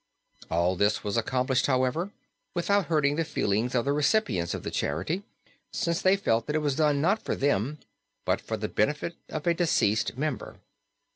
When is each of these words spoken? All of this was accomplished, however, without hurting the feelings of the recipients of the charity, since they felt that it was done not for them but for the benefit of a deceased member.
All 0.49 0.73
of 0.73 0.79
this 0.79 1.03
was 1.03 1.15
accomplished, 1.15 1.67
however, 1.67 2.11
without 2.55 2.87
hurting 2.87 3.17
the 3.17 3.23
feelings 3.23 3.75
of 3.75 3.85
the 3.85 3.93
recipients 3.93 4.55
of 4.55 4.63
the 4.63 4.71
charity, 4.71 5.21
since 5.71 6.01
they 6.01 6.15
felt 6.17 6.47
that 6.47 6.55
it 6.55 6.65
was 6.65 6.75
done 6.77 7.01
not 7.01 7.21
for 7.21 7.35
them 7.35 7.77
but 8.25 8.41
for 8.41 8.57
the 8.57 8.67
benefit 8.67 9.13
of 9.29 9.45
a 9.45 9.53
deceased 9.53 10.17
member. 10.17 10.57